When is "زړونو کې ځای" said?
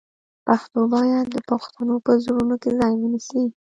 2.23-2.93